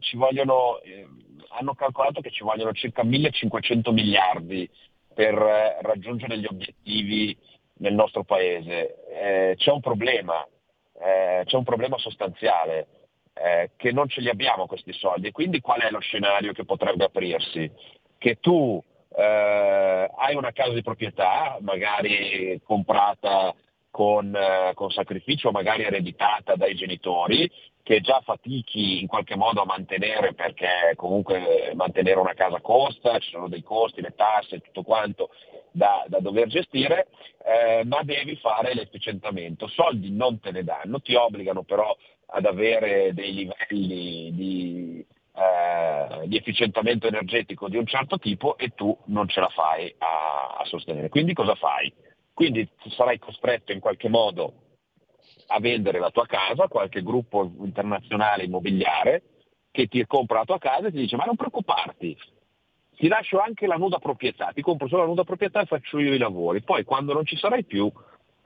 [0.00, 1.06] ci vogliono, eh,
[1.58, 4.68] hanno calcolato che ci vogliono circa 1500 miliardi
[5.14, 7.36] per eh, raggiungere gli obiettivi
[7.78, 9.04] nel nostro paese.
[9.08, 10.46] Eh, c'è un problema,
[11.00, 12.86] eh, c'è un problema sostanziale,
[13.32, 15.32] eh, che non ce li abbiamo questi soldi.
[15.32, 17.70] Quindi qual è lo scenario che potrebbe aprirsi?
[18.18, 18.82] Che tu
[19.16, 23.54] eh, hai una casa di proprietà, magari comprata
[23.90, 27.50] con, eh, con sacrificio, magari ereditata dai genitori,
[27.86, 33.30] che già fatichi in qualche modo a mantenere perché comunque mantenere una casa costa, ci
[33.30, 35.30] sono dei costi, le tasse, tutto quanto
[35.70, 37.06] da, da dover gestire,
[37.44, 39.68] eh, ma devi fare l'efficientamento.
[39.68, 41.96] Soldi non te ne danno, ti obbligano però
[42.30, 48.98] ad avere dei livelli di, eh, di efficientamento energetico di un certo tipo e tu
[49.04, 51.08] non ce la fai a, a sostenere.
[51.08, 51.92] Quindi cosa fai?
[52.34, 54.65] Quindi sarai costretto in qualche modo
[55.46, 59.22] a vendere la tua casa, qualche gruppo internazionale immobiliare
[59.70, 62.16] che ti compra la tua casa e ti dice ma non preoccuparti,
[62.96, 66.14] ti lascio anche la nuda proprietà, ti compro solo la nuda proprietà e faccio io
[66.14, 67.92] i lavori, poi quando non ci sarai più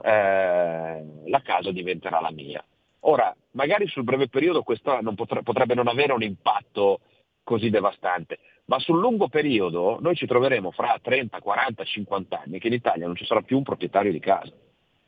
[0.02, 2.64] eh, la casa diventerà la mia.
[3.04, 7.00] Ora, magari sul breve periodo questo non potre- potrebbe non avere un impatto
[7.44, 12.66] così devastante, ma sul lungo periodo noi ci troveremo fra 30, 40, 50 anni che
[12.66, 14.52] in Italia non ci sarà più un proprietario di casa,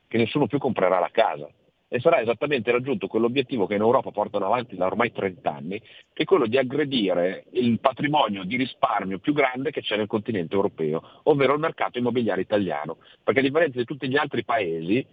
[0.06, 1.48] che nessuno più comprerà la casa
[1.92, 6.22] e sarà esattamente raggiunto quell'obiettivo che in Europa portano avanti da ormai 30 anni, che
[6.22, 11.02] è quello di aggredire il patrimonio di risparmio più grande che c'è nel continente europeo,
[11.24, 15.04] ovvero il mercato immobiliare italiano, perché a differenza di tutti gli altri paesi,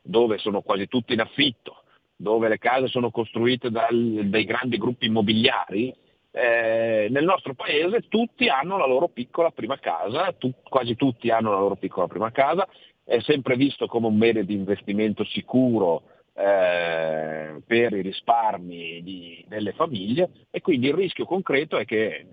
[0.00, 1.82] dove sono quasi tutti in affitto,
[2.14, 5.92] dove le case sono costruite dal- dai grandi gruppi immobiliari,
[6.30, 11.50] eh, nel nostro paese tutti hanno la loro piccola prima casa, tu- quasi tutti hanno
[11.50, 12.64] la loro piccola prima casa,
[13.02, 16.02] è sempre visto come un bene di investimento sicuro
[16.38, 22.26] eh, per i risparmi di- delle famiglie e quindi il rischio concreto è che eh,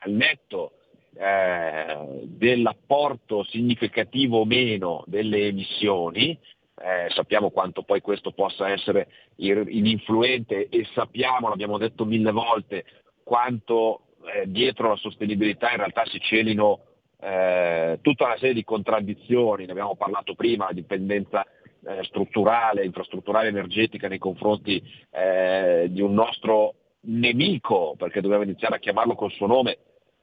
[0.00, 0.72] al netto
[1.14, 6.36] eh, dell'apporto significativo o meno delle emissioni,
[6.74, 12.84] eh, sappiamo quanto poi questo possa essere ininfluente e sappiamo, l'abbiamo detto mille volte,
[13.22, 16.80] quanto eh, dietro la sostenibilità in realtà si celino
[17.20, 21.46] eh, tutta una serie di contraddizioni, ne abbiamo parlato prima, la dipendenza
[21.84, 28.78] eh, strutturale, infrastrutturale energetica nei confronti eh, di un nostro nemico, perché dobbiamo iniziare a
[28.78, 29.78] chiamarlo col suo nome,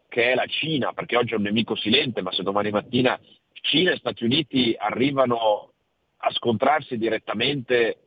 [0.08, 3.19] che è la Cina, perché oggi è un nemico silente, ma se domani mattina
[3.62, 5.72] Cina e Stati Uniti arrivano
[6.17, 7.98] a scontrarsi direttamente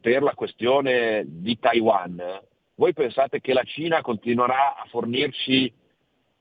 [0.00, 2.40] per la questione di Taiwan,
[2.74, 5.72] voi pensate che la Cina continuerà a fornirci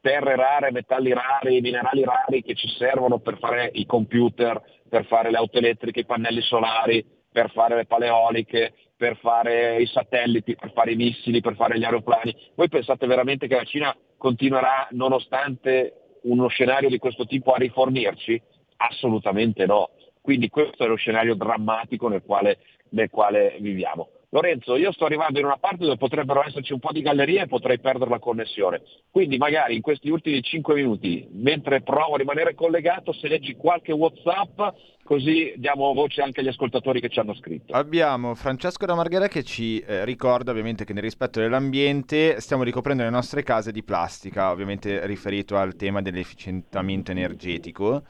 [0.02, 5.30] terre rare, metalli rari, minerali rari che ci servono per fare i computer, per fare
[5.30, 10.74] le auto elettriche, i pannelli solari, per fare le paleoliche, per fare i satelliti, per
[10.74, 12.36] fare i missili, per fare gli aeroplani.
[12.56, 18.42] Voi pensate veramente che la Cina continuerà, nonostante uno scenario di questo tipo, a rifornirci?
[18.78, 19.92] Assolutamente no.
[20.22, 22.60] Quindi questo è lo scenario drammatico nel quale,
[22.90, 24.10] nel quale viviamo.
[24.34, 27.48] Lorenzo, io sto arrivando in una parte dove potrebbero esserci un po' di gallerie e
[27.48, 28.82] potrei perdere la connessione.
[29.10, 33.92] Quindi magari in questi ultimi 5 minuti, mentre provo a rimanere collegato, se leggi qualche
[33.92, 34.58] Whatsapp,
[35.04, 37.74] così diamo voce anche agli ascoltatori che ci hanno scritto.
[37.74, 43.04] Abbiamo Francesco da Marghera che ci eh, ricorda ovviamente che nel rispetto dell'ambiente stiamo ricoprendo
[43.04, 48.04] le nostre case di plastica, ovviamente riferito al tema dell'efficientamento energetico.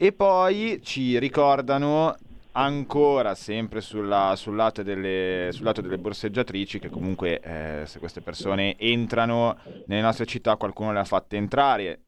[0.00, 2.14] E poi ci ricordano
[2.52, 8.20] ancora sempre sulla- sul, lato delle, sul lato delle borseggiatrici che comunque eh, se queste
[8.20, 9.56] persone entrano
[9.86, 12.00] nelle nostre città qualcuno le ha fatte entrare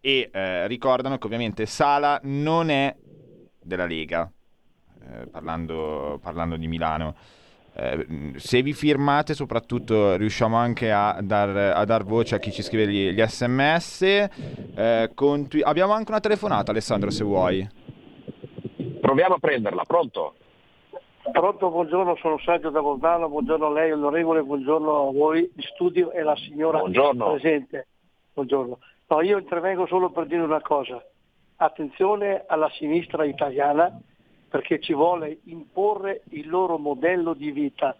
[0.00, 2.94] e eh, ricordano che ovviamente Sala non è
[3.60, 4.30] della Lega,
[5.02, 7.16] eh, parlando, parlando di Milano.
[7.74, 12.62] Eh, se vi firmate, soprattutto riusciamo anche a dar, a dar voce a chi ci
[12.62, 14.02] scrive gli, gli sms.
[14.02, 17.68] eh, twi- abbiamo anche una telefonata, Alessandro, se vuoi.
[19.16, 20.34] Proviamo a prenderla, pronto?
[21.32, 26.10] Pronto, buongiorno, sono Sergio da Bolzano, buongiorno a lei onorevole, buongiorno a voi di studio
[26.10, 27.30] e alla signora Buongiorno.
[27.30, 27.86] presente.
[28.34, 28.78] Buongiorno.
[29.06, 31.02] No, io intervengo solo per dire una cosa.
[31.56, 33.98] Attenzione alla sinistra italiana
[34.50, 37.96] perché ci vuole imporre il loro modello di vita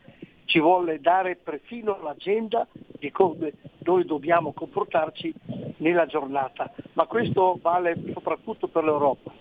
[0.46, 2.66] ci vuole dare perfino l'agenda
[2.98, 5.34] di come noi dobbiamo comportarci
[5.78, 9.32] nella giornata, ma questo vale soprattutto per l'Europa,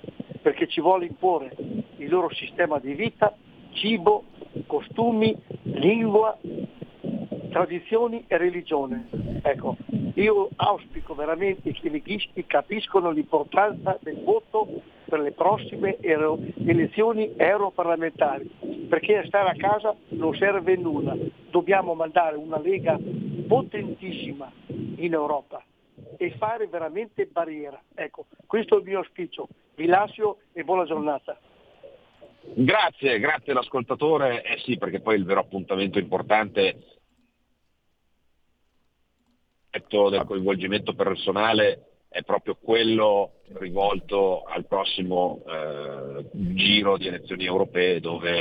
[0.46, 1.56] perché ci vuole imporre
[1.96, 3.36] il loro sistema di vita,
[3.72, 4.26] cibo,
[4.68, 6.38] costumi, lingua,
[7.50, 9.08] tradizioni e religione.
[9.42, 9.76] Ecco,
[10.14, 14.68] io auspico veramente che i leghisti capiscono l'importanza del voto
[15.06, 18.48] per le prossime ero- elezioni europarlamentari,
[18.88, 21.18] perché stare a casa non serve nulla.
[21.50, 23.00] Dobbiamo mandare una Lega
[23.48, 24.52] potentissima
[24.98, 25.64] in Europa
[26.18, 27.82] e fare veramente barriera.
[27.94, 29.48] Ecco, questo è il mio auspicio.
[29.76, 31.40] Vi lascio e buona giornata.
[32.54, 34.44] Grazie, grazie all'ascoltatore.
[34.44, 36.96] Eh sì, perché poi il vero appuntamento importante
[39.88, 48.40] del coinvolgimento personale è proprio quello rivolto al prossimo eh, giro di elezioni europee dove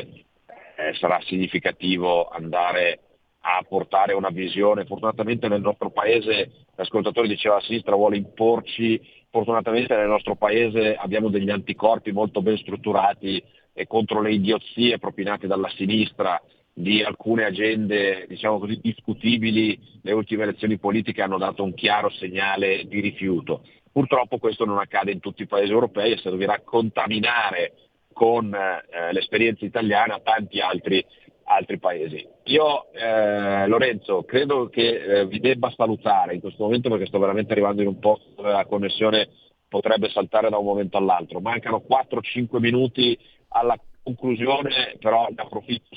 [0.77, 3.01] eh, sarà significativo andare
[3.47, 4.86] a portare una visione.
[4.86, 11.28] Fortunatamente nel nostro paese, l'ascoltatore diceva a sinistra vuole imporci, fortunatamente nel nostro paese abbiamo
[11.28, 13.42] degli anticorpi molto ben strutturati
[13.74, 16.40] e contro le idiozie propinate dalla sinistra
[16.72, 22.84] di alcune agende diciamo così discutibili, le ultime elezioni politiche hanno dato un chiaro segnale
[22.86, 23.62] di rifiuto.
[23.92, 27.74] Purtroppo questo non accade in tutti i paesi europei e servirà a contaminare
[28.14, 31.05] con eh, l'esperienza italiana tanti altri,
[31.45, 32.26] altri paesi.
[32.45, 37.53] Io Eh, Lorenzo credo che eh, vi debba salutare in questo momento perché sto veramente
[37.53, 39.28] arrivando in un posto dove la connessione
[39.68, 41.40] potrebbe saltare da un momento all'altro.
[41.40, 43.18] Mancano 4-5 minuti
[43.49, 45.97] alla conclusione, però ne approfitto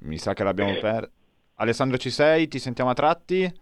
[0.00, 1.10] Mi sa che l'abbiamo per...
[1.60, 2.46] Alessandro ci sei?
[2.46, 3.52] Ti sentiamo a tratti?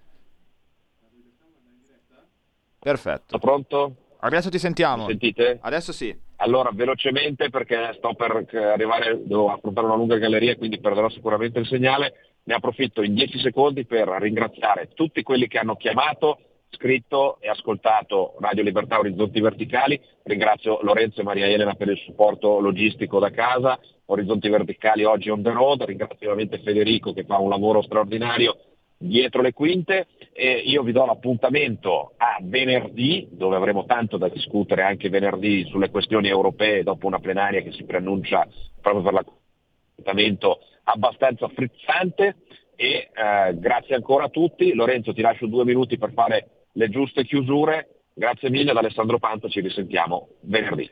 [2.78, 3.38] Perfetto.
[3.38, 3.96] Pronto?
[4.18, 5.04] Adesso ti sentiamo.
[5.04, 5.58] Mi sentite?
[5.60, 6.16] Adesso sì.
[6.36, 11.66] Allora, velocemente perché sto per arrivare, devo affrontare una lunga galleria, quindi perderò sicuramente il
[11.66, 12.14] segnale.
[12.44, 16.38] Ne approfitto in 10 secondi per ringraziare tutti quelli che hanno chiamato,
[16.70, 20.00] scritto e ascoltato Radio Libertà Orizzonti Verticali.
[20.24, 23.78] Ringrazio Lorenzo e Maria Elena per il supporto logistico da casa.
[24.06, 25.82] Orizzonti Verticali oggi on the road.
[25.82, 28.56] Ringrazio ovviamente Federico che fa un lavoro straordinario
[28.98, 34.82] dietro le quinte e io vi do l'appuntamento a venerdì dove avremo tanto da discutere
[34.82, 38.46] anche venerdì sulle questioni europee dopo una plenaria che si preannuncia
[38.80, 42.36] proprio per l'appuntamento abbastanza frizzante
[42.76, 44.74] e eh, grazie ancora a tutti.
[44.74, 47.88] Lorenzo ti lascio due minuti per fare le giuste chiusure.
[48.14, 50.88] Grazie mille ad Alessandro Panza, ci risentiamo venerdì.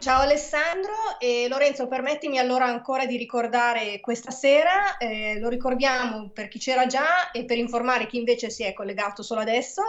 [0.00, 6.48] Ciao Alessandro e Lorenzo, permettimi allora ancora di ricordare questa sera, eh, lo ricordiamo per
[6.48, 9.82] chi c'era già e per informare chi invece si è collegato solo adesso,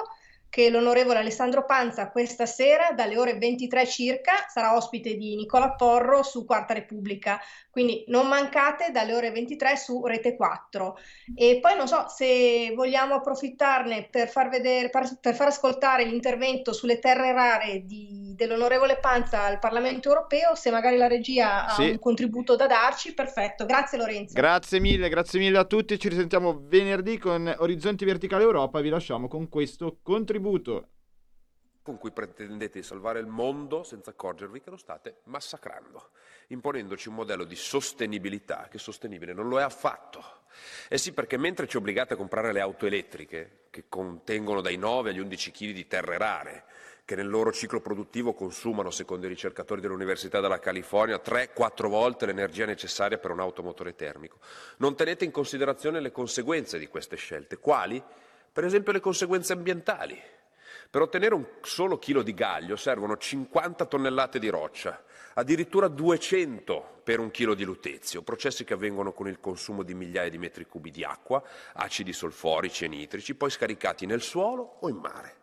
[0.52, 6.24] che l'onorevole Alessandro Panza questa sera dalle ore 23 circa sarà ospite di Nicola Porro
[6.24, 7.40] su Quarta Repubblica,
[7.70, 10.98] quindi non mancate dalle ore 23 su Rete 4.
[11.36, 17.00] E poi non so se vogliamo approfittarne per far vedere, per, far ascoltare l'intervento sulle
[17.00, 21.92] terre rare di- dell'onorevole Panza al Parlamento europeo, se magari la regia ha Sì.
[21.92, 23.66] un contributo da darci, perfetto.
[23.66, 24.34] Grazie Lorenzo.
[24.34, 25.98] Grazie mille, grazie mille a tutti.
[25.98, 30.40] Ci risentiamo venerdì con Orizzonti Verticali Europa vi lasciamo con questo contributo.
[31.82, 36.10] Con cui pretendete di salvare il mondo senza accorgervi che lo state massacrando,
[36.48, 40.40] imponendoci un modello di sostenibilità che sostenibile non lo è affatto.
[40.90, 45.10] Eh sì, perché mentre ci obbligate a comprare le auto elettriche, che contengono dai 9
[45.10, 46.66] agli 11 kg di terre rare,
[47.06, 52.66] che nel loro ciclo produttivo consumano, secondo i ricercatori dell'Università della California, 3-4 volte l'energia
[52.66, 54.40] necessaria per un automotore termico,
[54.78, 57.58] non tenete in considerazione le conseguenze di queste scelte.
[57.58, 58.02] Quali?
[58.54, 60.22] Per esempio le conseguenze ambientali.
[60.90, 65.04] Per ottenere un solo chilo di gaglio servono 50 tonnellate di roccia,
[65.36, 70.30] addirittura 200 per un chilo di lutezio, processi che avvengono con il consumo di migliaia
[70.30, 71.42] di metri cubi di acqua,
[71.74, 75.41] acidi solforici e nitrici, poi scaricati nel suolo o in mare.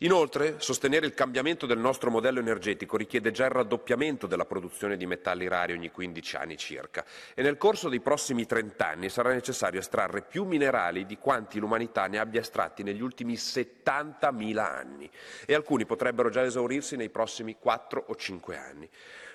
[0.00, 5.06] Inoltre, sostenere il cambiamento del nostro modello energetico richiede già il raddoppiamento della produzione di
[5.06, 9.80] metalli rari ogni 15 anni circa e nel corso dei prossimi 30 anni sarà necessario
[9.80, 15.10] estrarre più minerali di quanti l'umanità ne abbia estratti negli ultimi 70.000 anni
[15.44, 18.88] e alcuni potrebbero già esaurirsi nei prossimi 4 o 5 anni.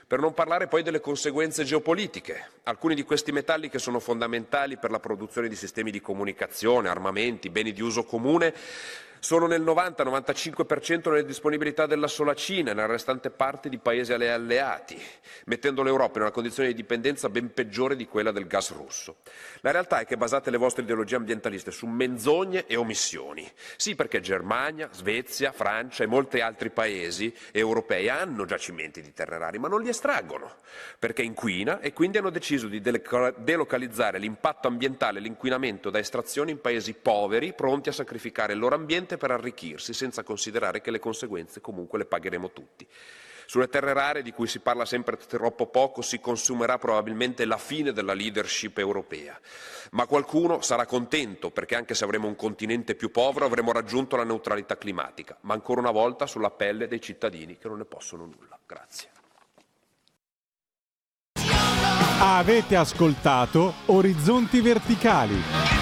[0.06, 2.50] Per non parlare poi delle conseguenze geopolitiche.
[2.64, 7.50] Alcuni di questi metalli che sono fondamentali per la produzione di sistemi di comunicazione, armamenti,
[7.50, 8.54] beni di uso comune,
[9.24, 14.30] Solo nel 90-95% nelle disponibilità della sola Cina e nella restante parte di paesi alle-
[14.30, 15.02] alleati,
[15.46, 19.20] mettendo l'Europa in una condizione di dipendenza ben peggiore di quella del gas russo.
[19.62, 23.50] La realtà è che basate le vostre ideologie ambientaliste su menzogne e omissioni.
[23.78, 29.58] Sì, perché Germania, Svezia, Francia e molti altri paesi europei hanno giacimenti di terre rari,
[29.58, 30.56] ma non li estraggono,
[31.00, 36.60] perché inquina e quindi hanno deciso di delocalizzare l'impatto ambientale e l'inquinamento da estrazioni in
[36.60, 41.62] paesi poveri, pronti a sacrificare il loro ambiente per arricchirsi, senza considerare che le conseguenze
[41.62, 42.88] comunque le pagheremo tutti.
[43.46, 47.92] Sulle terre rare, di cui si parla sempre troppo poco, si consumerà probabilmente la fine
[47.92, 49.40] della leadership europea.
[49.92, 54.24] Ma qualcuno sarà contento perché anche se avremo un continente più povero avremo raggiunto la
[54.24, 58.58] neutralità climatica, ma ancora una volta sulla pelle dei cittadini che non ne possono nulla.
[58.66, 59.12] Grazie.
[62.20, 65.73] Avete ascoltato Orizzonti Verticali.